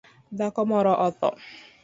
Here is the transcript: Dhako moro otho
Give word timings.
Dhako 0.37 0.65
moro 0.71 0.91
otho 1.07 1.29